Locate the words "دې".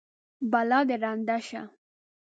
0.87-0.95